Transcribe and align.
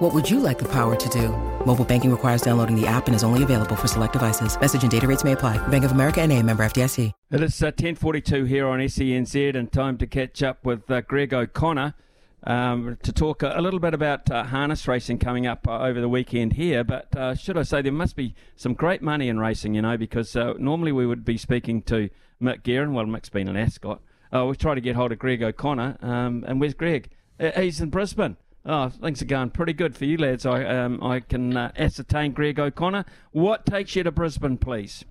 What 0.00 0.14
would 0.14 0.30
you 0.30 0.40
like 0.40 0.58
the 0.58 0.68
power 0.68 0.96
to 0.96 1.08
do? 1.10 1.28
Mobile 1.66 1.84
banking 1.84 2.10
requires 2.10 2.40
downloading 2.40 2.74
the 2.74 2.86
app 2.86 3.06
and 3.06 3.14
is 3.14 3.22
only 3.22 3.42
available 3.42 3.76
for 3.76 3.86
select 3.86 4.14
devices. 4.14 4.58
Message 4.58 4.80
and 4.80 4.90
data 4.90 5.06
rates 5.06 5.24
may 5.24 5.32
apply. 5.32 5.58
Bank 5.68 5.84
of 5.84 5.92
America 5.92 6.22
and 6.22 6.32
a 6.32 6.42
member 6.42 6.64
FDIC. 6.64 7.12
It 7.30 7.42
is 7.42 7.62
uh, 7.62 7.70
10.42 7.70 8.48
here 8.48 8.66
on 8.66 8.78
SENZ 8.78 9.54
and 9.54 9.70
time 9.70 9.98
to 9.98 10.06
catch 10.06 10.42
up 10.42 10.64
with 10.64 10.90
uh, 10.90 11.02
Greg 11.02 11.34
O'Connor 11.34 11.92
um, 12.44 12.96
to 13.02 13.12
talk 13.12 13.42
a, 13.42 13.52
a, 13.54 13.60
little 13.60 13.78
bit 13.78 13.92
about 13.92 14.30
uh, 14.30 14.44
harness 14.44 14.88
racing 14.88 15.18
coming 15.18 15.46
up 15.46 15.68
uh, 15.68 15.80
over 15.80 16.00
the 16.00 16.08
weekend 16.08 16.54
here. 16.54 16.82
But 16.82 17.14
uh, 17.14 17.34
should 17.34 17.58
I 17.58 17.62
say, 17.62 17.82
there 17.82 17.92
must 17.92 18.16
be 18.16 18.34
some 18.56 18.72
great 18.72 19.02
money 19.02 19.28
in 19.28 19.38
racing, 19.38 19.74
you 19.74 19.82
know, 19.82 19.98
because 19.98 20.34
uh, 20.34 20.54
normally 20.58 20.92
we 20.92 21.06
would 21.06 21.26
be 21.26 21.36
speaking 21.36 21.82
to 21.82 22.08
Mick 22.40 22.62
Guerin. 22.62 22.94
Well, 22.94 23.04
Mick's 23.04 23.28
been 23.28 23.48
an 23.48 23.56
Ascot. 23.58 24.00
Uh, 24.34 24.46
we 24.46 24.56
try 24.56 24.74
to 24.74 24.80
get 24.80 24.96
hold 24.96 25.12
of 25.12 25.18
Greg 25.18 25.42
O'Connor. 25.42 25.98
Um, 26.00 26.42
and 26.48 26.58
where's 26.58 26.72
Greg? 26.72 27.10
Uh, 27.38 27.50
he's 27.60 27.82
in 27.82 27.90
Brisbane. 27.90 28.38
Oh, 28.64 28.90
things 28.90 29.22
are 29.22 29.26
going 29.26 29.50
pretty 29.50 29.72
good 29.72 29.96
for 29.96 30.04
you 30.04 30.18
lads. 30.18 30.44
I 30.44 30.64
um, 30.64 31.02
I 31.02 31.20
can 31.20 31.56
ascertain 31.56 32.32
Greg 32.32 32.60
O'Connor. 32.60 33.06
What 33.32 33.64
takes 33.64 33.96
you 33.96 34.02
to 34.02 34.12
Brisbane, 34.12 34.58
please? 34.58 35.04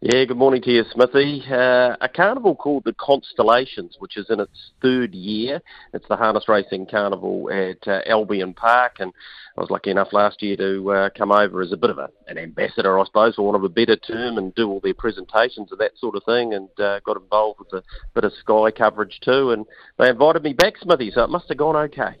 Yeah, 0.00 0.24
good 0.24 0.38
morning 0.38 0.62
to 0.62 0.70
you, 0.70 0.84
Smithy. 0.92 1.44
Uh, 1.48 1.94
a 2.00 2.08
carnival 2.08 2.56
called 2.56 2.84
the 2.84 2.94
Constellations, 2.94 3.96
which 3.98 4.16
is 4.16 4.30
in 4.30 4.40
its 4.40 4.72
third 4.80 5.14
year. 5.14 5.60
It's 5.92 6.08
the 6.08 6.16
harness 6.16 6.48
racing 6.48 6.86
carnival 6.86 7.50
at 7.52 7.86
uh, 7.86 8.00
Albion 8.06 8.54
Park, 8.54 8.96
and 8.98 9.12
I 9.56 9.60
was 9.60 9.70
lucky 9.70 9.90
enough 9.90 10.12
last 10.12 10.42
year 10.42 10.56
to 10.56 10.90
uh, 10.90 11.10
come 11.16 11.30
over 11.30 11.60
as 11.60 11.70
a 11.70 11.76
bit 11.76 11.90
of 11.90 11.98
a, 11.98 12.08
an 12.28 12.38
ambassador, 12.38 12.98
I 12.98 13.04
suppose, 13.04 13.34
for 13.36 13.42
want 13.42 13.56
of 13.56 13.64
a 13.64 13.68
better 13.68 13.96
term, 13.96 14.38
and 14.38 14.54
do 14.54 14.70
all 14.70 14.80
their 14.80 14.94
presentations 14.94 15.70
and 15.70 15.78
that 15.80 15.98
sort 15.98 16.16
of 16.16 16.24
thing, 16.24 16.54
and 16.54 16.68
uh, 16.80 17.00
got 17.00 17.18
involved 17.18 17.60
with 17.60 17.72
a 17.74 17.84
bit 18.14 18.24
of 18.24 18.32
Sky 18.40 18.70
coverage 18.70 19.20
too, 19.20 19.50
and 19.50 19.66
they 19.98 20.08
invited 20.08 20.42
me 20.42 20.54
back, 20.54 20.78
Smithy, 20.78 21.12
so 21.14 21.22
it 21.22 21.30
must 21.30 21.48
have 21.48 21.58
gone 21.58 21.76
okay. 21.76 22.16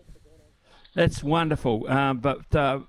That's 0.94 1.22
wonderful, 1.22 1.86
uh, 1.88 2.14
but 2.14 2.54
uh, 2.54 2.80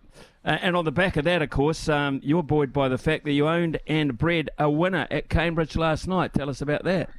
and 0.43 0.75
on 0.75 0.85
the 0.85 0.91
back 0.91 1.17
of 1.17 1.25
that, 1.25 1.41
of 1.41 1.51
course, 1.51 1.87
um, 1.87 2.19
you're 2.23 2.41
buoyed 2.41 2.73
by 2.73 2.89
the 2.89 2.97
fact 2.97 3.25
that 3.25 3.31
you 3.31 3.47
owned 3.47 3.79
and 3.85 4.17
bred 4.17 4.49
a 4.57 4.69
winner 4.69 5.07
at 5.11 5.29
Cambridge 5.29 5.75
last 5.75 6.07
night. 6.07 6.33
Tell 6.33 6.49
us 6.49 6.61
about 6.61 6.83
that. 6.85 7.09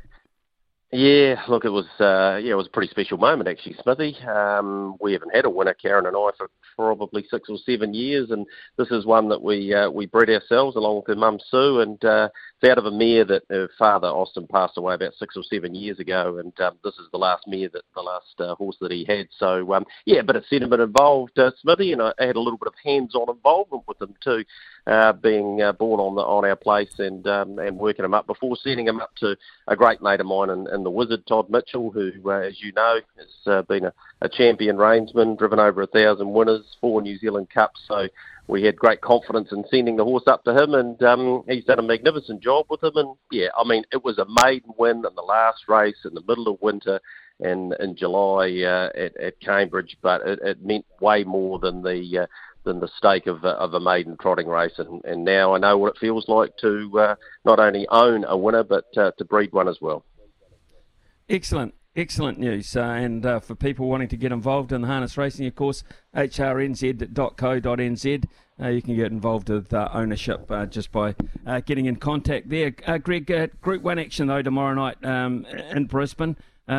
Yeah, 0.94 1.40
look, 1.48 1.64
it 1.64 1.70
was 1.70 1.86
uh, 2.00 2.36
yeah, 2.36 2.52
it 2.52 2.56
was 2.56 2.66
a 2.66 2.70
pretty 2.70 2.90
special 2.90 3.16
moment 3.16 3.48
actually, 3.48 3.76
Smithy. 3.82 4.14
Um, 4.28 4.98
we 5.00 5.14
haven't 5.14 5.34
had 5.34 5.46
a 5.46 5.50
winner, 5.50 5.72
Karen 5.72 6.04
and 6.04 6.14
I, 6.14 6.28
for 6.36 6.50
probably 6.76 7.24
six 7.30 7.48
or 7.48 7.56
seven 7.64 7.94
years, 7.94 8.30
and 8.30 8.46
this 8.76 8.90
is 8.90 9.06
one 9.06 9.30
that 9.30 9.40
we 9.40 9.72
uh, 9.72 9.88
we 9.88 10.04
bred 10.04 10.28
ourselves 10.28 10.76
along 10.76 10.96
with 10.96 11.06
her 11.06 11.14
mum 11.14 11.38
Sue, 11.50 11.80
and 11.80 12.04
uh, 12.04 12.28
it's 12.60 12.70
out 12.70 12.76
of 12.76 12.84
a 12.84 12.90
mare 12.90 13.24
that 13.24 13.44
her 13.48 13.70
father 13.78 14.08
Austin 14.08 14.46
passed 14.46 14.76
away 14.76 14.92
about 14.92 15.14
six 15.14 15.34
or 15.34 15.42
seven 15.44 15.74
years 15.74 15.98
ago, 15.98 16.36
and 16.36 16.52
um, 16.60 16.76
this 16.84 16.94
is 16.96 17.08
the 17.10 17.18
last 17.18 17.44
mare 17.46 17.70
that 17.70 17.84
the 17.94 18.02
last 18.02 18.34
uh, 18.40 18.54
horse 18.56 18.76
that 18.82 18.92
he 18.92 19.06
had. 19.08 19.28
So 19.38 19.72
um, 19.72 19.86
yeah, 20.04 20.18
a 20.18 20.24
bit 20.24 20.36
of 20.36 20.44
sentiment 20.44 20.82
involved, 20.82 21.38
uh, 21.38 21.52
Smithy, 21.62 21.94
and 21.94 22.02
I 22.02 22.12
had 22.18 22.36
a 22.36 22.40
little 22.40 22.58
bit 22.58 22.68
of 22.68 22.74
hands-on 22.84 23.34
involvement 23.34 23.84
with 23.88 23.98
them 23.98 24.14
too 24.22 24.44
uh, 24.86 25.12
being 25.12 25.62
uh, 25.62 25.72
born 25.72 26.00
on 26.00 26.14
the 26.14 26.22
on 26.22 26.44
our 26.44 26.56
place 26.56 26.98
and 26.98 27.26
um, 27.28 27.58
and 27.58 27.78
working 27.78 28.04
him 28.04 28.14
up 28.14 28.26
before 28.26 28.56
sending 28.56 28.86
him 28.86 29.00
up 29.00 29.14
to 29.16 29.36
a 29.68 29.76
great 29.76 30.02
mate 30.02 30.20
of 30.20 30.26
mine 30.26 30.50
and, 30.50 30.66
in 30.68 30.82
the 30.82 30.90
Wizard, 30.90 31.26
Todd 31.26 31.48
Mitchell, 31.48 31.90
who, 31.90 32.12
uh, 32.26 32.40
as 32.40 32.60
you 32.60 32.72
know, 32.72 32.98
has 33.16 33.28
uh, 33.46 33.62
been 33.62 33.84
a, 33.84 33.92
a 34.20 34.28
champion 34.28 34.76
reinsman, 34.76 35.38
driven 35.38 35.60
over 35.60 35.82
a 35.82 35.86
thousand 35.86 36.32
winners, 36.32 36.76
four 36.80 37.00
New 37.00 37.16
Zealand 37.18 37.48
Cups. 37.50 37.80
So 37.86 38.08
we 38.48 38.64
had 38.64 38.76
great 38.76 39.00
confidence 39.00 39.52
in 39.52 39.64
sending 39.70 39.96
the 39.96 40.04
horse 40.04 40.24
up 40.26 40.42
to 40.44 40.60
him, 40.60 40.74
and 40.74 41.00
um, 41.04 41.44
he's 41.48 41.64
done 41.64 41.78
a 41.78 41.82
magnificent 41.82 42.42
job 42.42 42.66
with 42.68 42.82
him. 42.82 42.96
And 42.96 43.14
yeah, 43.30 43.48
I 43.56 43.62
mean, 43.64 43.84
it 43.92 44.02
was 44.02 44.18
a 44.18 44.26
maiden 44.44 44.72
win 44.76 44.96
in 44.96 45.14
the 45.14 45.22
last 45.22 45.68
race 45.68 45.98
in 46.04 46.14
the 46.14 46.24
middle 46.26 46.48
of 46.48 46.60
winter. 46.60 47.00
In, 47.40 47.74
in 47.80 47.96
July 47.96 48.62
uh, 48.62 48.90
at, 48.96 49.16
at 49.16 49.40
Cambridge, 49.40 49.96
but 50.00 50.20
it, 50.24 50.38
it 50.44 50.64
meant 50.64 50.84
way 51.00 51.24
more 51.24 51.58
than 51.58 51.82
the 51.82 52.20
uh, 52.20 52.26
the 52.64 52.88
stake 52.96 53.26
of, 53.26 53.44
of 53.44 53.74
a 53.74 53.80
maiden 53.80 54.16
trotting 54.20 54.46
race. 54.46 54.78
And, 54.78 55.04
and 55.04 55.24
now 55.24 55.54
I 55.54 55.58
know 55.58 55.78
what 55.78 55.94
it 55.94 55.98
feels 55.98 56.28
like 56.28 56.56
to 56.58 56.90
uh, 56.98 57.14
not 57.44 57.60
only 57.60 57.86
own 57.88 58.24
a 58.24 58.36
winner, 58.36 58.62
but 58.64 58.86
uh, 58.96 59.12
to 59.18 59.24
breed 59.24 59.52
one 59.52 59.68
as 59.68 59.80
well. 59.80 60.04
Excellent. 61.28 61.74
Excellent 61.94 62.38
news. 62.38 62.74
Uh, 62.74 62.80
and 62.80 63.26
uh, 63.26 63.38
for 63.38 63.54
people 63.54 63.86
wanting 63.86 64.08
to 64.08 64.16
get 64.16 64.32
involved 64.32 64.72
in 64.72 64.80
the 64.80 64.88
harness 64.88 65.18
racing, 65.18 65.46
of 65.46 65.54
course, 65.54 65.84
hrnz.co.nz. 66.16 67.14
Uh, 68.60 68.68
you 68.68 68.82
can 68.82 68.96
get 68.96 69.12
involved 69.12 69.48
with 69.50 69.74
uh, 69.74 69.88
ownership 69.92 70.50
uh, 70.50 70.64
just 70.66 70.90
by 70.92 71.14
uh, 71.46 71.60
getting 71.60 71.86
in 71.86 71.96
contact 71.96 72.48
there. 72.48 72.70
Greg, 72.70 73.60
Group 73.60 73.82
1 73.82 73.98
action, 73.98 74.28
though, 74.28 74.40
tomorrow 74.40 74.74
night 74.74 75.04
um, 75.04 75.44
in 75.70 75.86
Brisbane. 75.86 76.36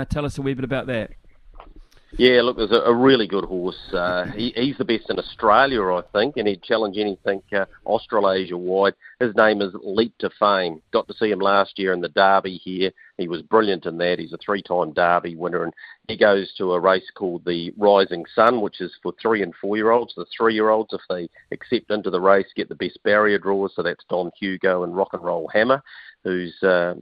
tell 0.09 0.25
us 0.25 0.37
a 0.37 0.41
wee 0.41 0.53
bit 0.55 0.63
about 0.63 0.87
that. 0.87 1.11
Yeah, 2.17 2.43
look, 2.43 2.57
there's 2.57 2.71
a, 2.71 2.93
really 2.93 3.27
good 3.27 3.45
horse. 3.45 3.79
Uh, 3.91 4.25
he, 4.25 4.53
he's 4.55 4.77
the 4.77 4.85
best 4.85 5.09
in 5.09 5.17
Australia, 5.17 5.81
I 5.83 6.03
think, 6.13 6.37
and 6.37 6.47
he'd 6.47 6.61
challenge 6.61 6.97
anything 6.97 7.41
uh, 7.51 7.65
Australasia 7.87 8.55
wide. 8.55 8.93
His 9.19 9.33
name 9.35 9.63
is 9.63 9.73
Leap 9.81 10.13
to 10.19 10.29
Fame. 10.39 10.79
Got 10.91 11.07
to 11.07 11.15
see 11.15 11.31
him 11.31 11.39
last 11.39 11.79
year 11.79 11.91
in 11.91 12.01
the 12.01 12.09
Derby 12.09 12.57
here. 12.57 12.91
He 13.17 13.27
was 13.27 13.41
brilliant 13.41 13.87
in 13.87 13.97
that. 13.97 14.19
He's 14.19 14.31
a 14.31 14.37
three-time 14.37 14.93
Derby 14.93 15.35
winner, 15.35 15.63
and 15.63 15.73
he 16.07 16.15
goes 16.15 16.53
to 16.57 16.73
a 16.73 16.79
race 16.79 17.09
called 17.15 17.45
the 17.45 17.73
Rising 17.77 18.25
Sun, 18.35 18.61
which 18.61 18.79
is 18.79 18.91
for 19.01 19.13
three 19.19 19.41
and 19.41 19.53
four-year-olds. 19.59 20.13
The 20.15 20.25
three-year-olds, 20.37 20.93
if 20.93 21.01
they 21.09 21.27
accept 21.51 21.89
into 21.89 22.11
the 22.11 22.21
race, 22.21 22.47
get 22.55 22.69
the 22.69 22.75
best 22.75 22.99
barrier 23.03 23.39
drawers. 23.39 23.73
So 23.75 23.81
that's 23.81 24.05
Don 24.07 24.29
Hugo 24.39 24.83
and 24.83 24.95
Rock 24.95 25.09
and 25.13 25.23
Roll 25.23 25.49
Hammer, 25.51 25.81
who's 26.23 26.53
uh, 26.61 26.93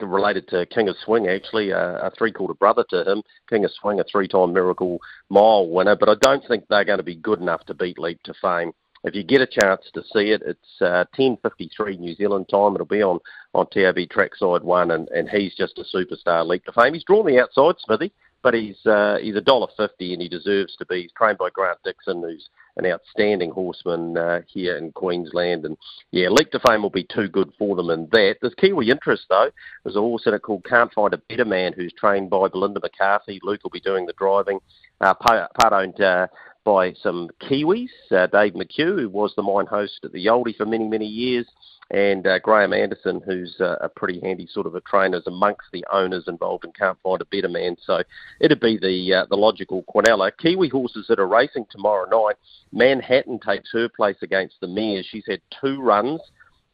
related 0.00 0.48
to 0.48 0.66
King 0.66 0.88
of 0.88 0.96
Swing, 1.04 1.28
actually, 1.28 1.72
uh, 1.72 1.98
a 2.06 2.10
three-quarter 2.16 2.54
brother 2.54 2.84
to 2.90 3.10
him. 3.10 3.22
King 3.48 3.64
of 3.64 3.70
Swing, 3.80 4.00
a 4.00 4.04
three-time 4.04 4.52
Miracle 4.52 4.98
Mile 5.28 5.68
winner, 5.68 5.96
but 5.96 6.08
I 6.08 6.14
don't 6.20 6.44
think 6.46 6.64
they're 6.68 6.84
going 6.84 6.98
to 6.98 7.04
be 7.04 7.16
good 7.16 7.40
enough 7.40 7.64
to 7.66 7.74
beat 7.74 7.98
Leap 7.98 8.22
to 8.24 8.34
Fame. 8.40 8.72
If 9.04 9.14
you 9.14 9.22
get 9.22 9.42
a 9.42 9.46
chance 9.46 9.82
to 9.92 10.02
see 10.02 10.30
it, 10.30 10.42
it's 10.46 10.80
uh, 10.80 11.04
10:53 11.16 11.98
New 11.98 12.14
Zealand 12.14 12.48
time. 12.48 12.74
It'll 12.74 12.86
be 12.86 13.02
on 13.02 13.18
on 13.52 13.66
TAB 13.66 14.08
Trackside 14.10 14.62
One, 14.62 14.92
and, 14.92 15.08
and 15.10 15.28
he's 15.28 15.54
just 15.54 15.78
a 15.78 15.84
superstar. 15.96 16.46
Leap 16.46 16.64
to 16.64 16.72
Fame. 16.72 16.94
He's 16.94 17.04
drawn 17.04 17.26
the 17.26 17.38
outside, 17.38 17.74
Smithy, 17.80 18.12
but 18.44 18.52
he's 18.54 18.76
uh, 18.84 19.16
he's 19.20 19.34
a 19.34 19.40
dollar 19.40 19.68
fifty, 19.76 20.12
and 20.12 20.22
he 20.22 20.28
deserves 20.28 20.76
to 20.76 20.86
be. 20.86 21.02
He's 21.02 21.12
trained 21.12 21.38
by 21.38 21.48
Grant 21.48 21.78
Dixon, 21.82 22.20
who's 22.20 22.50
an 22.76 22.86
outstanding 22.86 23.50
horseman 23.50 24.18
uh, 24.18 24.42
here 24.46 24.76
in 24.76 24.92
Queensland. 24.92 25.64
And 25.64 25.78
yeah, 26.10 26.28
Leap 26.28 26.50
to 26.50 26.60
Fame 26.60 26.82
will 26.82 26.90
be 26.90 27.06
too 27.12 27.26
good 27.26 27.50
for 27.58 27.74
them 27.74 27.88
in 27.88 28.06
that. 28.12 28.36
There's 28.40 28.54
Kiwi 28.54 28.90
interest 28.90 29.24
though. 29.30 29.50
There's 29.82 29.96
a 29.96 30.00
horse 30.00 30.26
in 30.26 30.34
it 30.34 30.42
called 30.42 30.66
Can't 30.68 30.92
Find 30.92 31.14
a 31.14 31.18
Better 31.28 31.46
Man 31.46 31.72
who's 31.72 31.94
trained 31.94 32.28
by 32.28 32.48
Belinda 32.48 32.80
McCarthy. 32.80 33.40
Luke 33.42 33.62
will 33.64 33.70
be 33.70 33.80
doing 33.80 34.04
the 34.06 34.12
driving. 34.18 34.60
Uh, 35.00 35.14
part, 35.14 35.50
owned 35.72 36.00
uh, 36.02 36.26
by 36.64 36.92
some 37.02 37.30
Kiwis. 37.42 37.88
Uh, 38.10 38.26
Dave 38.26 38.52
McHugh, 38.52 39.00
who 39.00 39.08
was 39.08 39.32
the 39.36 39.42
mine 39.42 39.66
host 39.66 40.00
at 40.04 40.12
the 40.12 40.26
Oldie 40.26 40.56
for 40.56 40.66
many, 40.66 40.86
many 40.86 41.06
years 41.06 41.46
and 41.90 42.26
uh, 42.26 42.38
Graham 42.38 42.72
Anderson, 42.72 43.20
who's 43.24 43.56
uh, 43.60 43.76
a 43.80 43.88
pretty 43.88 44.20
handy 44.20 44.48
sort 44.50 44.66
of 44.66 44.74
a 44.74 44.80
trainer 44.80 45.18
is 45.18 45.26
amongst 45.26 45.66
the 45.72 45.84
owners 45.92 46.24
involved 46.26 46.64
and 46.64 46.74
can't 46.74 46.98
find 47.02 47.20
a 47.20 47.26
better 47.26 47.48
man. 47.48 47.76
So 47.84 48.02
it'd 48.40 48.60
be 48.60 48.78
the 48.78 49.14
uh, 49.14 49.26
the 49.28 49.36
logical 49.36 49.84
Quinella. 49.84 50.32
Kiwi 50.36 50.68
horses 50.68 51.06
that 51.08 51.20
are 51.20 51.28
racing 51.28 51.66
tomorrow 51.70 52.08
night. 52.08 52.36
Manhattan 52.72 53.38
takes 53.38 53.70
her 53.72 53.88
place 53.88 54.16
against 54.22 54.56
the 54.60 54.68
mares. 54.68 55.06
She's 55.10 55.26
had 55.28 55.40
two 55.60 55.80
runs, 55.80 56.20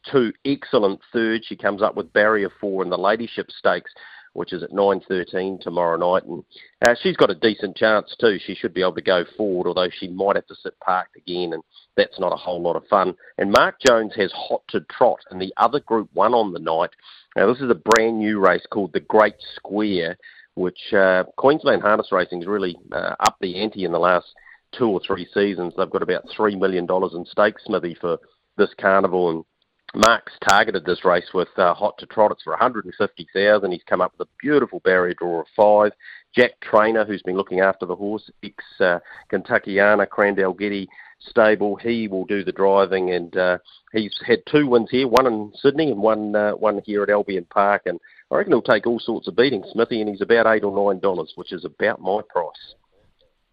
two 0.09 0.31
excellent 0.45 1.01
thirds. 1.11 1.45
She 1.45 1.55
comes 1.55 1.81
up 1.81 1.95
with 1.95 2.13
barrier 2.13 2.49
four 2.61 2.83
in 2.83 2.89
the 2.89 2.97
Ladyship 2.97 3.51
Stakes 3.51 3.91
which 4.33 4.53
is 4.53 4.63
at 4.63 4.71
9.13 4.71 5.59
tomorrow 5.59 5.97
night. 5.97 6.23
And 6.25 6.43
uh, 6.85 6.95
she's 7.01 7.17
got 7.17 7.31
a 7.31 7.35
decent 7.35 7.75
chance 7.75 8.15
too. 8.19 8.37
She 8.45 8.55
should 8.55 8.73
be 8.73 8.81
able 8.81 8.95
to 8.95 9.01
go 9.01 9.25
forward, 9.37 9.67
although 9.67 9.89
she 9.89 10.07
might 10.07 10.35
have 10.35 10.47
to 10.47 10.55
sit 10.55 10.79
parked 10.79 11.17
again, 11.17 11.53
and 11.53 11.63
that's 11.97 12.19
not 12.19 12.33
a 12.33 12.37
whole 12.37 12.61
lot 12.61 12.75
of 12.75 12.87
fun. 12.87 13.15
And 13.37 13.51
Mark 13.51 13.75
Jones 13.85 14.13
has 14.15 14.31
Hot 14.33 14.61
to 14.69 14.81
Trot 14.81 15.19
in 15.31 15.39
the 15.39 15.53
other 15.57 15.79
Group 15.79 16.09
1 16.13 16.33
on 16.33 16.53
the 16.53 16.59
night. 16.59 16.91
Now, 17.35 17.47
this 17.47 17.61
is 17.61 17.69
a 17.69 17.75
brand 17.75 18.19
new 18.19 18.39
race 18.39 18.65
called 18.71 18.93
the 18.93 18.99
Great 18.99 19.35
Square, 19.55 20.17
which 20.55 20.93
uh, 20.93 21.23
Queensland 21.37 21.81
Harness 21.81 22.11
Racing 22.11 22.41
has 22.41 22.47
really 22.47 22.77
uh, 22.91 23.15
upped 23.19 23.41
the 23.41 23.61
ante 23.61 23.85
in 23.85 23.91
the 23.91 23.99
last 23.99 24.27
two 24.73 24.87
or 24.87 25.01
three 25.05 25.27
seasons. 25.33 25.73
They've 25.77 25.89
got 25.89 26.01
about 26.01 26.25
$3 26.37 26.59
million 26.59 26.87
in 26.89 27.25
stakes, 27.25 27.63
Smithy, 27.65 27.97
for 27.99 28.17
this 28.57 28.69
carnival, 28.79 29.29
and 29.29 29.43
Mark's 29.93 30.31
targeted 30.47 30.85
this 30.85 31.03
race 31.03 31.33
with 31.33 31.49
uh, 31.57 31.73
Hot 31.73 31.97
to 31.97 32.05
Trot. 32.05 32.31
It's 32.31 32.43
for 32.43 32.51
150,000. 32.51 33.71
He's 33.71 33.81
come 33.85 33.99
up 33.99 34.13
with 34.17 34.27
a 34.27 34.31
beautiful 34.41 34.79
barrier 34.85 35.13
draw 35.13 35.41
of 35.41 35.47
five. 35.55 35.91
Jack 36.33 36.51
Trainor, 36.61 37.03
who's 37.03 37.21
been 37.21 37.35
looking 37.35 37.59
after 37.59 37.85
the 37.85 37.95
horse, 37.95 38.29
ex 38.41 38.63
uh, 38.79 38.99
Kentuckiana, 39.29 40.07
Cran 40.07 40.35
Dalgety, 40.35 40.87
stable. 41.19 41.75
He 41.75 42.07
will 42.07 42.23
do 42.23 42.41
the 42.43 42.53
driving, 42.53 43.11
and 43.11 43.35
uh, 43.35 43.57
he's 43.91 44.17
had 44.25 44.39
two 44.49 44.65
wins 44.65 44.89
here, 44.89 45.09
one 45.09 45.27
in 45.27 45.51
Sydney 45.55 45.91
and 45.91 46.01
one 46.01 46.35
uh, 46.35 46.51
one 46.51 46.81
here 46.85 47.03
at 47.03 47.09
Albion 47.09 47.45
Park. 47.49 47.81
And 47.85 47.99
I 48.31 48.37
reckon 48.37 48.53
he'll 48.53 48.61
take 48.61 48.87
all 48.87 48.99
sorts 48.99 49.27
of 49.27 49.35
beatings, 49.35 49.65
Smithy, 49.73 49.99
and 49.99 50.09
he's 50.09 50.21
about 50.21 50.47
eight 50.47 50.63
or 50.63 50.73
nine 50.73 51.01
dollars, 51.01 51.33
which 51.35 51.51
is 51.51 51.65
about 51.65 51.99
my 51.99 52.21
price. 52.29 52.75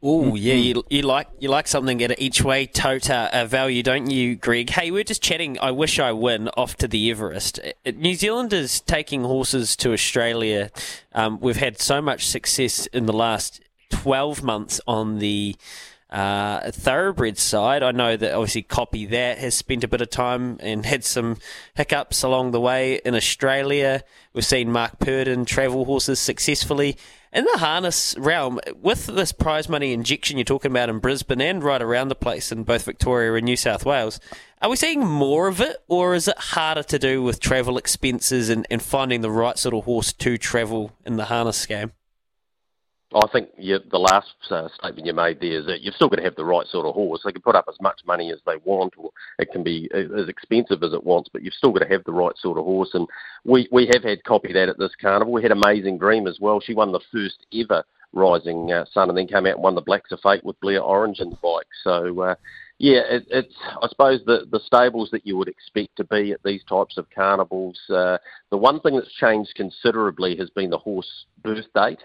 Oh 0.00 0.36
yeah, 0.36 0.54
you, 0.54 0.84
you 0.88 1.02
like 1.02 1.26
you 1.40 1.48
like 1.48 1.66
something 1.66 2.00
at 2.04 2.20
each 2.20 2.40
way 2.42 2.66
tota 2.66 3.36
uh, 3.36 3.46
value, 3.46 3.82
don't 3.82 4.08
you, 4.08 4.36
Greg? 4.36 4.70
Hey, 4.70 4.92
we're 4.92 5.02
just 5.02 5.22
chatting. 5.22 5.58
I 5.58 5.72
Wish 5.72 5.98
I 5.98 6.12
Win 6.12 6.48
off 6.50 6.76
to 6.76 6.86
the 6.86 7.10
Everest. 7.10 7.58
Uh, 7.58 7.90
New 7.96 8.14
Zealanders 8.14 8.78
taking 8.78 9.24
horses 9.24 9.74
to 9.78 9.92
Australia. 9.92 10.70
Um, 11.14 11.40
we've 11.40 11.56
had 11.56 11.80
so 11.80 12.00
much 12.00 12.28
success 12.28 12.86
in 12.86 13.06
the 13.06 13.12
last 13.12 13.60
twelve 13.90 14.40
months 14.40 14.80
on 14.86 15.18
the 15.18 15.56
uh, 16.10 16.70
thoroughbred 16.70 17.36
side. 17.36 17.82
I 17.82 17.90
know 17.90 18.16
that 18.16 18.34
obviously 18.34 18.62
Copy 18.62 19.04
That 19.06 19.38
has 19.38 19.56
spent 19.56 19.82
a 19.82 19.88
bit 19.88 20.00
of 20.00 20.10
time 20.10 20.58
and 20.60 20.86
had 20.86 21.04
some 21.04 21.38
hiccups 21.74 22.22
along 22.22 22.52
the 22.52 22.60
way 22.60 23.00
in 23.04 23.16
Australia. 23.16 24.04
We've 24.32 24.44
seen 24.44 24.70
Mark 24.70 25.00
Purdon 25.00 25.44
travel 25.44 25.86
horses 25.86 26.20
successfully 26.20 26.96
in 27.38 27.44
the 27.44 27.58
harness 27.58 28.16
realm, 28.18 28.58
with 28.82 29.06
this 29.06 29.30
prize 29.30 29.68
money 29.68 29.92
injection 29.92 30.36
you're 30.36 30.44
talking 30.44 30.72
about 30.72 30.88
in 30.88 30.98
Brisbane 30.98 31.40
and 31.40 31.62
right 31.62 31.80
around 31.80 32.08
the 32.08 32.16
place 32.16 32.50
in 32.50 32.64
both 32.64 32.84
Victoria 32.84 33.32
and 33.34 33.44
New 33.44 33.56
South 33.56 33.86
Wales, 33.86 34.18
are 34.60 34.68
we 34.68 34.74
seeing 34.74 35.06
more 35.06 35.46
of 35.46 35.60
it, 35.60 35.76
or 35.86 36.16
is 36.16 36.26
it 36.26 36.36
harder 36.36 36.82
to 36.82 36.98
do 36.98 37.22
with 37.22 37.38
travel 37.38 37.78
expenses 37.78 38.48
and, 38.48 38.66
and 38.70 38.82
finding 38.82 39.20
the 39.20 39.30
right 39.30 39.56
sort 39.56 39.72
of 39.72 39.84
horse 39.84 40.12
to 40.14 40.36
travel 40.36 40.90
in 41.06 41.16
the 41.16 41.26
harness 41.26 41.64
game? 41.64 41.92
I 43.14 43.26
think 43.32 43.48
you, 43.56 43.78
the 43.90 43.98
last 43.98 44.34
uh, 44.50 44.68
statement 44.78 45.06
you 45.06 45.14
made 45.14 45.40
there 45.40 45.60
is 45.60 45.66
that 45.66 45.80
you've 45.80 45.94
still 45.94 46.10
got 46.10 46.16
to 46.16 46.22
have 46.22 46.36
the 46.36 46.44
right 46.44 46.66
sort 46.66 46.84
of 46.84 46.94
horse. 46.94 47.22
They 47.24 47.32
can 47.32 47.40
put 47.40 47.56
up 47.56 47.64
as 47.68 47.80
much 47.80 48.02
money 48.06 48.30
as 48.30 48.40
they 48.44 48.56
want, 48.64 48.94
or 48.98 49.10
it 49.38 49.50
can 49.50 49.62
be 49.62 49.88
as 49.94 50.28
expensive 50.28 50.82
as 50.82 50.92
it 50.92 51.04
wants, 51.04 51.30
but 51.32 51.42
you've 51.42 51.54
still 51.54 51.72
got 51.72 51.80
to 51.80 51.88
have 51.88 52.04
the 52.04 52.12
right 52.12 52.36
sort 52.36 52.58
of 52.58 52.64
horse. 52.64 52.90
And 52.92 53.08
we, 53.44 53.66
we 53.72 53.88
have 53.94 54.02
had 54.02 54.24
copy 54.24 54.52
that 54.52 54.68
at 54.68 54.78
this 54.78 54.92
carnival. 55.00 55.32
We 55.32 55.42
had 55.42 55.52
Amazing 55.52 55.98
Dream 55.98 56.26
as 56.26 56.38
well. 56.38 56.60
She 56.60 56.74
won 56.74 56.92
the 56.92 57.00
first 57.10 57.46
ever 57.54 57.82
Rising 58.12 58.72
uh, 58.72 58.84
Sun 58.92 59.10
and 59.10 59.18
then 59.18 59.26
came 59.26 59.46
out 59.46 59.54
and 59.54 59.62
won 59.62 59.74
the 59.74 59.82
Blacks 59.82 60.12
A 60.12 60.16
Fake 60.16 60.42
with 60.42 60.60
Blair 60.60 60.80
Orange 60.82 61.20
in 61.20 61.30
the 61.30 61.36
bike. 61.36 61.66
So, 61.84 62.20
uh, 62.20 62.34
yeah, 62.78 63.00
it, 63.10 63.26
it's 63.28 63.54
I 63.82 63.88
suppose 63.88 64.20
the 64.24 64.46
the 64.50 64.60
stables 64.64 65.10
that 65.10 65.26
you 65.26 65.36
would 65.36 65.48
expect 65.48 65.96
to 65.96 66.04
be 66.04 66.32
at 66.32 66.42
these 66.42 66.62
types 66.64 66.96
of 66.96 67.06
carnivals. 67.10 67.78
Uh, 67.90 68.16
the 68.50 68.56
one 68.56 68.80
thing 68.80 68.96
that's 68.96 69.12
changed 69.14 69.54
considerably 69.56 70.36
has 70.36 70.48
been 70.50 70.70
the 70.70 70.78
horse 70.78 71.26
birth 71.42 71.66
date. 71.74 72.00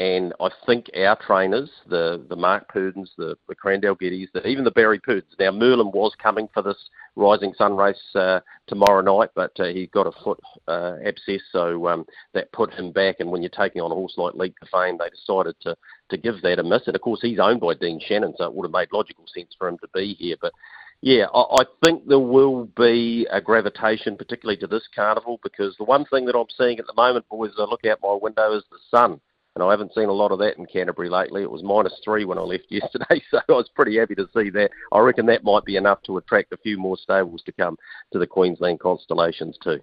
And 0.00 0.32
I 0.40 0.48
think 0.64 0.90
our 0.96 1.16
trainers, 1.16 1.68
the 1.88 2.24
the 2.28 2.36
Mark 2.36 2.68
Purdons, 2.68 3.10
the, 3.18 3.36
the 3.48 3.54
Cran 3.56 3.80
Dalgetys, 3.80 4.28
the, 4.32 4.46
even 4.46 4.62
the 4.62 4.70
Barry 4.70 5.00
Purdons. 5.00 5.34
Now 5.40 5.50
Merlin 5.50 5.90
was 5.90 6.12
coming 6.22 6.48
for 6.54 6.62
this 6.62 6.76
Rising 7.16 7.52
Sun 7.54 7.76
race 7.76 7.96
uh, 8.14 8.38
tomorrow 8.68 9.00
night, 9.00 9.30
but 9.34 9.58
uh, 9.58 9.64
he 9.64 9.88
got 9.88 10.06
a 10.06 10.12
foot 10.22 10.38
uh, 10.68 10.98
abscess, 11.04 11.40
so 11.50 11.88
um, 11.88 12.06
that 12.32 12.52
put 12.52 12.72
him 12.72 12.92
back. 12.92 13.16
And 13.18 13.28
when 13.32 13.42
you're 13.42 13.50
taking 13.50 13.82
on 13.82 13.90
a 13.90 13.94
horse 13.94 14.14
like 14.16 14.34
Leap 14.34 14.54
to 14.60 14.66
Fame, 14.70 14.98
they 14.98 15.10
decided 15.10 15.56
to 15.62 15.76
to 16.10 16.16
give 16.16 16.42
that 16.42 16.60
a 16.60 16.62
miss. 16.62 16.86
And 16.86 16.94
of 16.94 17.02
course, 17.02 17.20
he's 17.20 17.40
owned 17.40 17.60
by 17.60 17.74
Dean 17.74 17.98
Shannon, 17.98 18.34
so 18.38 18.44
it 18.44 18.54
would 18.54 18.66
have 18.66 18.72
made 18.72 18.92
logical 18.92 19.24
sense 19.34 19.52
for 19.58 19.66
him 19.66 19.78
to 19.78 19.88
be 19.92 20.14
here. 20.14 20.36
But 20.40 20.52
yeah, 21.00 21.24
I, 21.34 21.40
I 21.40 21.64
think 21.84 22.06
there 22.06 22.20
will 22.20 22.66
be 22.76 23.26
a 23.32 23.40
gravitation, 23.40 24.16
particularly 24.16 24.58
to 24.58 24.68
this 24.68 24.86
carnival, 24.94 25.40
because 25.42 25.74
the 25.76 25.84
one 25.84 26.04
thing 26.04 26.24
that 26.26 26.36
I'm 26.36 26.46
seeing 26.56 26.78
at 26.78 26.86
the 26.86 26.94
moment, 26.94 27.28
boys, 27.28 27.50
I 27.58 27.62
look 27.62 27.84
out 27.84 27.98
my 28.00 28.16
window 28.22 28.56
is 28.56 28.62
the 28.70 28.78
sun 28.96 29.20
and 29.58 29.66
I 29.66 29.72
haven't 29.72 29.92
seen 29.92 30.08
a 30.08 30.12
lot 30.12 30.30
of 30.30 30.38
that 30.38 30.56
in 30.56 30.66
Canterbury 30.66 31.10
lately. 31.10 31.42
It 31.42 31.50
was 31.50 31.64
minus 31.64 32.00
three 32.04 32.24
when 32.24 32.38
I 32.38 32.42
left 32.42 32.66
yesterday, 32.68 33.20
so 33.28 33.40
I 33.48 33.52
was 33.52 33.68
pretty 33.74 33.98
happy 33.98 34.14
to 34.14 34.28
see 34.32 34.50
that. 34.50 34.70
I 34.92 35.00
reckon 35.00 35.26
that 35.26 35.42
might 35.42 35.64
be 35.64 35.74
enough 35.74 36.00
to 36.04 36.16
attract 36.16 36.52
a 36.52 36.56
few 36.58 36.78
more 36.78 36.96
stables 36.96 37.42
to 37.42 37.52
come 37.52 37.76
to 38.12 38.20
the 38.20 38.26
Queensland 38.26 38.78
Constellations 38.78 39.58
too. 39.62 39.80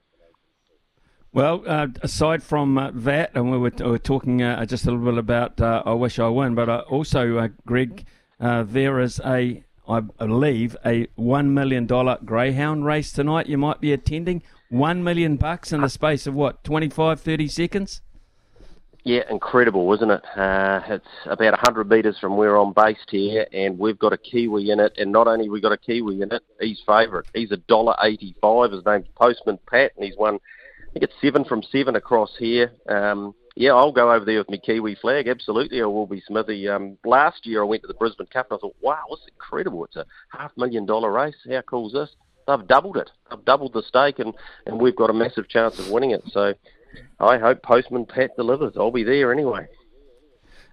Well, 1.33 1.63
uh, 1.67 1.87
aside 2.01 2.41
from 2.41 2.77
uh, 2.77 2.91
that, 2.93 3.31
and 3.35 3.51
we 3.51 3.57
were, 3.57 3.73
we 3.77 3.85
were 3.85 3.99
talking 3.99 4.41
uh, 4.41 4.65
just 4.65 4.85
a 4.85 4.91
little 4.91 5.03
bit 5.11 5.17
about 5.17 5.59
uh, 5.59 5.83
I 5.85 5.91
Wish 5.91 6.19
I 6.19 6.29
Win, 6.29 6.55
but 6.55 6.69
uh, 6.69 6.83
also, 6.87 7.37
uh, 7.37 7.49
Greg, 7.65 8.05
there 8.39 9.01
is 9.01 9.19
a, 9.25 9.61
I 9.89 9.99
believe, 9.99 10.77
a 10.85 11.07
$1 11.19 11.47
million 11.49 11.85
greyhound 12.23 12.85
race 12.85 13.11
tonight 13.11 13.47
you 13.47 13.57
might 13.57 13.81
be 13.81 13.91
attending. 13.91 14.43
One 14.69 15.03
million 15.03 15.35
bucks 15.35 15.73
in 15.73 15.81
the 15.81 15.89
space 15.89 16.25
of 16.25 16.33
what, 16.33 16.63
25, 16.63 17.19
30 17.19 17.47
seconds? 17.49 18.01
Yeah, 19.05 19.21
incredible, 19.29 19.93
isn't 19.93 20.09
it? 20.09 20.23
Uh, 20.35 20.81
it's 20.87 21.05
about 21.25 21.51
100 21.51 21.87
metres 21.87 22.17
from 22.19 22.37
where 22.37 22.55
I'm 22.55 22.73
based 22.73 23.07
here, 23.11 23.45
and 23.53 23.77
we've 23.77 23.99
got 23.99 24.13
a 24.13 24.17
Kiwi 24.17 24.71
in 24.71 24.79
it. 24.79 24.93
And 24.97 25.11
not 25.11 25.27
only 25.27 25.47
we 25.47 25.61
got 25.61 25.71
a 25.71 25.77
Kiwi 25.77 26.23
in 26.23 26.33
it, 26.33 26.41
he's 26.59 26.81
favourite. 26.87 27.27
He's 27.35 27.51
a 27.51 27.57
dollar 27.57 27.95
eighty-five. 28.03 28.71
His 28.71 28.83
name's 28.83 29.05
Postman 29.15 29.59
Pat, 29.69 29.91
and 29.95 30.05
he's 30.05 30.17
won. 30.17 30.39
I 30.89 30.93
think 30.93 31.03
it's 31.03 31.13
seven 31.21 31.45
from 31.45 31.61
seven 31.71 31.95
across 31.95 32.31
here. 32.39 32.71
Um, 32.89 33.35
yeah, 33.55 33.73
I'll 33.73 33.91
go 33.91 34.11
over 34.11 34.25
there 34.25 34.39
with 34.39 34.49
my 34.49 34.57
Kiwi 34.57 34.95
flag. 34.95 35.27
Absolutely, 35.27 35.83
I 35.83 35.85
will 35.85 36.07
be 36.07 36.23
Smithy. 36.25 36.67
Um, 36.67 36.97
last 37.05 37.45
year 37.45 37.61
I 37.61 37.65
went 37.65 37.83
to 37.83 37.87
the 37.87 37.93
Brisbane 37.93 38.25
Cup, 38.25 38.47
and 38.49 38.57
I 38.57 38.59
thought, 38.59 38.75
wow, 38.81 39.03
this 39.11 39.19
is 39.19 39.27
incredible. 39.33 39.85
It's 39.85 39.97
a 39.97 40.05
half 40.29 40.51
million 40.57 40.87
dollar 40.87 41.11
race. 41.11 41.35
How 41.47 41.61
cool 41.61 41.87
is 41.87 41.93
this? 41.93 42.09
They've 42.47 42.67
doubled 42.67 42.97
it. 42.97 43.11
They've 43.29 43.45
doubled 43.45 43.73
the 43.73 43.83
stake, 43.83 44.17
and 44.17 44.33
and 44.65 44.81
we've 44.81 44.95
got 44.95 45.11
a 45.11 45.13
massive 45.13 45.47
chance 45.47 45.77
of 45.77 45.91
winning 45.91 46.09
it. 46.09 46.23
So 46.31 46.55
I 47.19 47.37
hope 47.37 47.61
Postman 47.61 48.05
Pat 48.05 48.35
delivers. 48.35 48.73
I'll 48.77 48.91
be 48.91 49.03
there 49.03 49.31
anyway. 49.31 49.67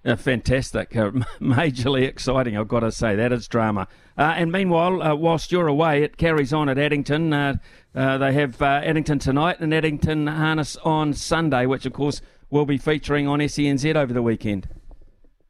Uh, 0.05 0.17
fantastic, 0.17 0.97
uh, 0.97 1.11
majorly 1.41 2.03
exciting. 2.03 2.57
I've 2.57 2.69
got 2.69 2.81
to 2.81 2.91
say 2.91 3.15
that 3.15 3.33
is 3.33 3.47
drama. 3.47 3.87
Uh, 4.19 4.35
and 4.37 4.51
meanwhile, 4.51 5.01
uh, 5.01 5.15
whilst 5.15 5.53
you're 5.53 5.69
away, 5.69 6.03
it 6.03 6.17
carries 6.17 6.53
on 6.53 6.69
at 6.69 6.77
Addington. 6.77 7.33
Uh, 7.33 7.55
uh, 7.95 8.19
they 8.19 8.33
have 8.33 8.61
Addington 8.61 9.21
tonight 9.21 9.61
and 9.61 9.73
Addington 9.73 10.27
Harness 10.27 10.77
on 10.79 11.15
Sunday, 11.15 11.67
which 11.67 11.87
of 11.87 11.93
course 11.93 12.21
will 12.51 12.67
be 12.67 12.79
featuring 12.79 13.29
on 13.29 13.39
SENZ 13.39 13.95
over 13.95 14.13
the 14.13 14.23
weekend. 14.23 14.69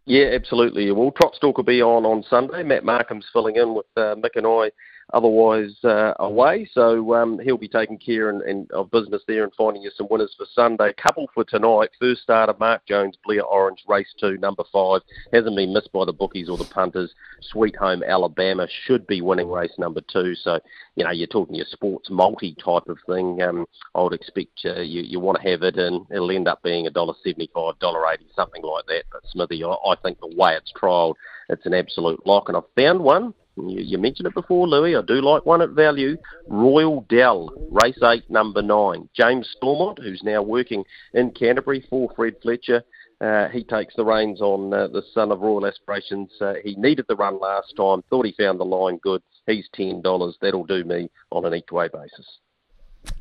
Yeah, 0.05 0.27
absolutely. 0.33 0.91
Well, 0.91 1.13
Trot 1.13 1.39
will 1.43 1.63
be 1.63 1.81
on 1.81 2.05
on 2.05 2.25
Sunday. 2.29 2.63
Matt 2.63 2.85
Markham's 2.85 3.27
filling 3.33 3.57
in 3.57 3.75
with 3.75 3.87
Mick 3.97 4.37
and 4.37 4.47
I 4.47 4.71
otherwise 5.13 5.73
uh, 5.85 6.15
away. 6.21 6.69
So 6.73 7.15
um, 7.15 7.39
he'll 7.39 7.59
be 7.59 7.69
taking 7.69 7.99
care 7.99 8.31
and, 8.31 8.43
and, 8.43 8.71
of 8.73 8.91
business 8.91 9.23
there 9.27 9.45
and 9.45 9.53
finding 9.55 9.83
you 9.83 9.91
some 9.97 10.09
winners 10.11 10.35
for 10.37 10.47
Sunday. 10.55 10.93
Couple 10.95 11.29
for 11.35 11.45
tonight. 11.45 11.91
First 12.01 12.23
starter 12.23 12.55
Mark 12.59 12.87
Jones, 12.87 13.17
Blair 13.25 13.45
Orange, 13.45 13.83
race 13.89 14.13
two, 14.19 14.39
number 14.39 14.65
five. 14.73 15.03
Hasn't 15.33 15.57
been 15.57 15.73
missed 15.73 15.93
by 15.93 16.05
the 16.05 16.13
bookies 16.13 16.49
or 16.49 16.57
the 16.57 16.65
punters. 16.65 17.13
Sweet 17.41 17.77
Home 17.77 18.03
Alabama 18.03 18.67
should 18.87 19.07
be 19.07 19.21
winning 19.21 19.51
race 19.51 19.73
number 19.79 20.01
two. 20.13 20.35
So, 20.35 20.61
you 20.97 21.05
know, 21.05 21.11
you're 21.11 21.27
talking 21.27 21.57
your 21.57 21.67
sports 21.67 22.09
multi 22.11 22.55
type 22.55 22.89
of 22.89 22.99
thing. 23.07 23.43
Um, 23.43 23.67
I 23.95 24.03
would 24.03 24.13
expect 24.13 24.61
uh, 24.65 24.81
you, 24.81 25.03
you 25.03 25.21
want 25.21 25.41
to 25.41 25.51
have 25.51 25.63
it 25.63 25.77
and 25.77 26.07
it'll 26.11 26.31
end 26.31 26.49
up 26.49 26.63
being 26.63 26.87
a 26.87 26.91
dollar 26.91 27.15
seventy-five, 27.25 27.79
dollar 27.79 28.11
eighty, 28.13 28.27
something 28.35 28.63
like 28.63 28.87
that. 28.87 29.05
But 29.11 29.23
Smithy, 29.31 29.65
I, 29.65 29.69
I 29.69 29.97
think 30.03 30.21
the 30.21 30.35
way 30.37 30.55
it's 30.55 30.73
trialled, 30.81 31.15
it's 31.49 31.67
an 31.67 31.75
absolute 31.75 32.25
lock. 32.27 32.49
And 32.49 32.57
I've 32.57 32.63
found 32.77 33.01
one 33.01 33.35
you, 33.57 33.81
you, 33.81 33.99
mentioned 33.99 34.27
it 34.27 34.35
before, 34.35 34.67
Louis. 34.67 34.97
I 34.97 35.03
do 35.03 35.21
like 35.21 35.45
one 35.45 35.63
at 35.63 35.71
value. 35.71 36.17
Royal 36.49 37.05
Dell, 37.09 37.51
race 37.71 37.99
eight, 38.03 38.29
number 38.31 38.63
nine. 38.63 39.09
James 39.15 39.49
Stormont, 39.57 39.99
who's 39.99 40.23
now 40.23 40.43
working 40.43 40.85
in 41.15 41.31
Canterbury 41.33 41.85
for 41.89 42.11
Fred 42.17 42.35
Fletcher. 42.43 42.83
Uh, 43.21 43.49
he 43.49 43.63
takes 43.63 43.95
the 43.95 44.05
reins 44.05 44.41
on 44.41 44.75
uh, 44.75 44.89
the 44.89 45.03
son 45.15 45.31
of 45.31 45.41
Royal 45.41 45.67
Aspirations. 45.67 46.31
Uh, 46.41 46.55
he 46.65 46.75
needed 46.75 47.05
the 47.09 47.15
run 47.15 47.39
last 47.39 47.73
time. 47.77 48.03
Thought 48.11 48.27
he 48.27 48.35
found 48.37 48.59
the 48.59 48.65
line 48.65 48.99
good. 49.03 49.23
He's 49.47 49.69
ten 49.75 50.03
dollars. 50.03 50.37
That'll 50.41 50.65
do 50.65 50.83
me 50.83 51.09
on 51.31 51.45
an 51.45 51.55
each 51.55 51.71
way 51.71 51.89
basis. 51.89 52.27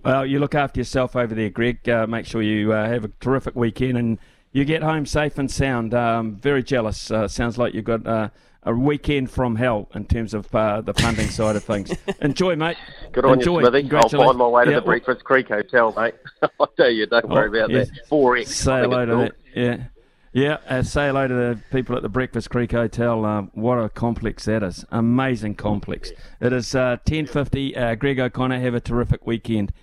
Well, 0.03 0.25
you 0.25 0.39
look 0.39 0.55
after 0.55 0.79
yourself 0.79 1.15
over 1.15 1.35
there, 1.35 1.49
Greg. 1.49 1.87
Uh, 1.87 2.07
make 2.07 2.25
sure 2.25 2.41
you 2.41 2.73
uh, 2.73 2.87
have 2.87 3.05
a 3.05 3.09
terrific 3.19 3.55
weekend 3.55 3.97
and 3.97 4.17
you 4.51 4.65
get 4.65 4.81
home 4.81 5.05
safe 5.05 5.37
and 5.37 5.49
sound. 5.49 5.93
Um, 5.93 6.35
very 6.35 6.63
jealous. 6.63 7.11
Sounds 7.27 7.59
like 7.59 7.75
you've 7.75 7.85
got 7.85 8.31
a 8.63 8.73
weekend 8.73 9.31
from 9.31 9.55
hell 9.55 9.89
in 9.95 10.05
terms 10.05 10.33
of 10.33 10.53
uh, 10.53 10.81
the 10.81 10.93
funding 10.93 11.29
side 11.29 11.55
of 11.55 11.63
things. 11.63 11.91
Enjoy, 12.21 12.55
mate. 12.55 12.77
Good 13.11 13.25
on 13.25 13.39
Enjoy. 13.39 13.61
you, 13.61 13.67
Smithy. 13.67 13.95
I'll 13.95 14.09
find 14.09 14.37
my 14.37 14.47
way 14.47 14.65
to 14.65 14.71
yeah, 14.71 14.79
the 14.79 14.85
Breakfast 14.85 15.23
Creek 15.23 15.47
Hotel, 15.47 15.93
mate. 15.97 16.13
I'll 16.59 16.67
tell 16.67 16.89
you, 16.89 17.07
don't 17.07 17.27
worry 17.27 17.59
oh, 17.59 17.63
about 17.63 17.71
yes. 17.71 17.89
that. 17.89 18.09
4X. 18.09 18.47
Say 18.47 18.81
hello 18.81 19.05
to 19.05 19.15
that. 19.15 19.31
Yeah. 19.55 19.83
Yeah, 20.33 20.59
uh, 20.69 20.81
say 20.81 21.07
hello 21.07 21.27
to 21.27 21.33
the 21.33 21.59
people 21.71 21.97
at 21.97 22.03
the 22.03 22.09
Breakfast 22.09 22.49
Creek 22.49 22.71
Hotel. 22.71 23.25
Uh, 23.25 23.41
what 23.53 23.75
a 23.75 23.89
complex 23.89 24.45
that 24.45 24.63
is! 24.63 24.85
Amazing 24.89 25.55
complex. 25.55 26.09
It 26.39 26.53
is 26.53 26.73
uh, 26.73 26.95
ten 27.03 27.25
fifty. 27.25 27.75
Uh, 27.75 27.95
Greg 27.95 28.17
O'Connor, 28.17 28.61
have 28.61 28.73
a 28.73 28.79
terrific 28.79 29.27
weekend. 29.27 29.73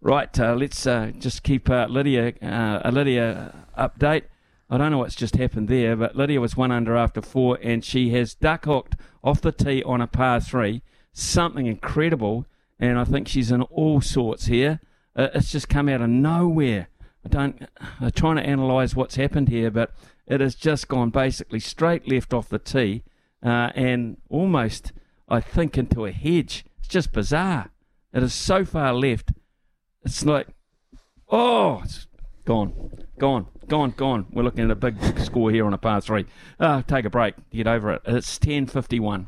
Right, 0.00 0.38
uh, 0.38 0.54
let's 0.54 0.86
uh, 0.86 1.10
just 1.18 1.42
keep 1.42 1.68
Lydia 1.68 2.34
a 2.40 2.92
Lydia 2.92 3.66
update. 3.76 4.22
I 4.70 4.76
don't 4.76 4.90
know 4.90 4.98
what's 4.98 5.14
just 5.14 5.36
happened 5.36 5.68
there, 5.68 5.96
but 5.96 6.14
Lydia 6.14 6.40
was 6.40 6.56
one 6.56 6.70
under 6.70 6.94
after 6.96 7.22
four, 7.22 7.58
and 7.62 7.84
she 7.84 8.10
has 8.10 8.34
duck 8.34 8.66
hooked 8.66 8.96
off 9.24 9.40
the 9.40 9.52
tee 9.52 9.82
on 9.82 10.00
a 10.00 10.06
par 10.06 10.40
three. 10.40 10.82
Something 11.12 11.66
incredible, 11.66 12.44
and 12.78 12.98
I 12.98 13.04
think 13.04 13.28
she's 13.28 13.50
in 13.50 13.62
all 13.62 14.00
sorts 14.00 14.46
here. 14.46 14.80
Uh, 15.16 15.28
it's 15.34 15.50
just 15.50 15.68
come 15.68 15.88
out 15.88 16.02
of 16.02 16.10
nowhere. 16.10 16.88
I 17.24 17.28
don't. 17.28 17.66
I'm 18.00 18.10
trying 18.12 18.36
to 18.36 18.42
analyse 18.42 18.94
what's 18.94 19.16
happened 19.16 19.48
here, 19.48 19.70
but 19.70 19.92
it 20.26 20.40
has 20.40 20.54
just 20.54 20.86
gone 20.86 21.10
basically 21.10 21.60
straight 21.60 22.06
left 22.06 22.34
off 22.34 22.50
the 22.50 22.58
tee. 22.58 23.02
uh, 23.42 23.70
and 23.74 24.16
almost, 24.28 24.92
I 25.28 25.40
think, 25.40 25.78
into 25.78 26.04
a 26.06 26.12
hedge. 26.12 26.64
It's 26.78 26.88
just 26.88 27.12
bizarre. 27.12 27.70
It 28.12 28.22
is 28.22 28.34
so 28.34 28.64
far 28.64 28.92
left. 28.94 29.32
It's 30.04 30.24
like, 30.24 30.48
oh, 31.28 31.82
it's 31.84 32.06
gone, 32.48 32.72
gone, 33.18 33.46
gone, 33.68 33.90
gone. 33.90 34.26
We're 34.32 34.42
looking 34.42 34.64
at 34.64 34.70
a 34.70 34.74
big 34.74 34.96
score 35.20 35.50
here 35.50 35.66
on 35.66 35.74
a 35.74 35.78
par 35.78 36.00
three. 36.00 36.24
Uh, 36.58 36.80
take 36.80 37.04
a 37.04 37.10
break. 37.10 37.34
Get 37.52 37.66
over 37.66 37.92
it. 37.92 38.02
It's 38.06 38.38
ten 38.38 38.66
fifty 38.66 38.98
one. 38.98 39.26